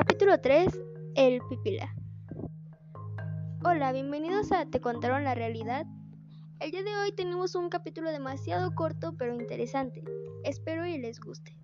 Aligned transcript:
Capítulo 0.00 0.40
3. 0.40 0.80
El 1.14 1.42
Pipila. 1.50 1.94
Hola, 3.62 3.92
bienvenidos 3.92 4.50
a 4.50 4.64
Te 4.64 4.80
contaron 4.80 5.24
la 5.24 5.34
realidad. 5.34 5.84
El 6.58 6.70
día 6.70 6.82
de 6.82 6.96
hoy 6.96 7.12
tenemos 7.12 7.54
un 7.54 7.68
capítulo 7.68 8.10
demasiado 8.10 8.74
corto 8.74 9.14
pero 9.18 9.34
interesante. 9.34 10.02
Espero 10.42 10.86
y 10.86 10.96
les 10.96 11.20
guste. 11.20 11.54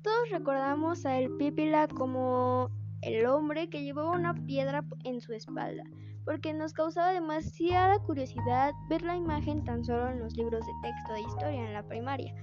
Todos 0.00 0.30
recordamos 0.30 1.04
a 1.04 1.18
El 1.18 1.30
Pipila 1.36 1.88
como 1.88 2.70
el 3.02 3.26
hombre 3.26 3.68
que 3.68 3.82
llevaba 3.82 4.12
una 4.12 4.32
piedra 4.46 4.82
en 5.04 5.20
su 5.20 5.34
espalda, 5.34 5.84
porque 6.24 6.54
nos 6.54 6.72
causaba 6.72 7.12
demasiada 7.12 7.98
curiosidad 7.98 8.72
ver 8.88 9.02
la 9.02 9.14
imagen 9.14 9.62
tan 9.62 9.84
solo 9.84 10.08
en 10.08 10.20
los 10.20 10.34
libros 10.38 10.64
de 10.64 10.72
texto 10.80 11.12
de 11.12 11.20
historia 11.20 11.66
en 11.66 11.74
la 11.74 11.82
primaria. 11.82 12.34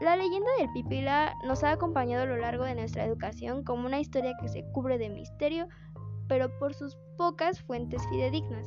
La 0.00 0.16
leyenda 0.16 0.48
del 0.58 0.70
Pipila 0.72 1.36
nos 1.44 1.62
ha 1.62 1.72
acompañado 1.72 2.22
a 2.22 2.26
lo 2.26 2.38
largo 2.38 2.64
de 2.64 2.74
nuestra 2.74 3.04
educación 3.04 3.62
como 3.62 3.86
una 3.86 4.00
historia 4.00 4.34
que 4.40 4.48
se 4.48 4.64
cubre 4.72 4.96
de 4.96 5.10
misterio, 5.10 5.68
pero 6.26 6.58
por 6.58 6.72
sus 6.72 6.96
pocas 7.18 7.60
fuentes 7.60 8.02
fidedignas. 8.08 8.66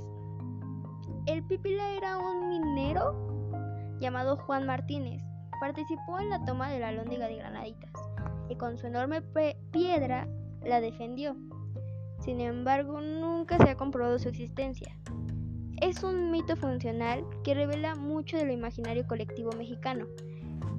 El 1.26 1.44
Pipila 1.48 1.96
era 1.96 2.20
un 2.20 2.50
minero 2.50 3.98
llamado 4.00 4.38
Juan 4.38 4.68
Martínez. 4.68 5.24
Participó 5.60 6.20
en 6.20 6.30
la 6.30 6.46
toma 6.46 6.70
de 6.70 6.80
la 6.80 6.92
Lóndiga 6.92 7.28
de 7.28 7.38
Granaditas 7.38 7.94
y 8.48 8.56
con 8.56 8.78
su 8.78 8.86
enorme 8.86 9.24
piedra 9.72 10.28
la 10.64 10.82
defendió. 10.82 11.36
Sin 12.20 12.42
embargo, 12.42 13.02
nunca 13.02 13.58
se 13.58 13.72
ha 13.72 13.76
comprobado 13.76 14.20
su 14.20 14.30
existencia. 14.30 14.96
Es 15.82 16.04
un 16.04 16.30
mito 16.30 16.56
funcional 16.58 17.26
que 17.44 17.56
revela 17.56 17.96
mucho 17.96 18.38
de 18.38 18.46
lo 18.46 18.54
imaginario 18.54 19.08
colectivo 19.08 19.50
mexicano 19.58 20.06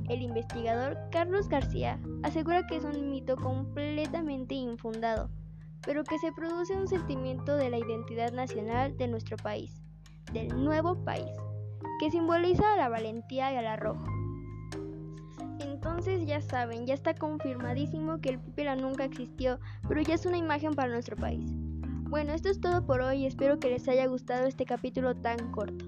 el 0.09 0.23
investigador 0.23 0.99
Carlos 1.11 1.49
García 1.49 1.99
asegura 2.23 2.67
que 2.67 2.77
es 2.77 2.85
un 2.85 3.11
mito 3.11 3.37
completamente 3.37 4.55
infundado, 4.55 5.31
pero 5.85 6.05
que 6.05 6.19
se 6.19 6.33
produce 6.33 6.75
un 6.77 6.89
sentimiento 6.89 7.57
de 7.57 7.71
la 7.71 7.79
identidad 7.79 8.33
nacional 8.33 8.97
de 8.97 9.09
nuestro 9.09 9.37
país, 9.37 9.83
del 10.33 10.49
nuevo 10.63 11.05
país, 11.05 11.31
que 12.01 12.11
simboliza 12.11 12.73
a 12.73 12.77
la 12.77 12.89
valentía 12.89 13.53
y 13.53 13.57
al 13.57 13.67
arrojo. 13.67 14.05
Entonces 15.61 16.27
ya 16.27 16.41
saben, 16.41 16.87
ya 16.87 16.95
está 16.95 17.15
confirmadísimo 17.15 18.21
que 18.21 18.31
el 18.31 18.39
Pipila 18.39 18.77
nunca 18.77 19.05
existió, 19.05 19.59
pero 19.87 20.01
ya 20.01 20.15
es 20.15 20.27
una 20.27 20.39
imagen 20.39 20.75
para 20.75 20.93
nuestro 20.93 21.17
país. 21.17 21.51
Bueno, 22.09 22.33
esto 22.33 22.49
es 22.49 22.61
todo 22.61 22.87
por 22.87 23.01
hoy, 23.01 23.27
espero 23.27 23.59
que 23.59 23.71
les 23.71 23.89
haya 23.89 24.07
gustado 24.07 24.47
este 24.47 24.65
capítulo 24.65 25.15
tan 25.15 25.51
corto. 25.53 25.85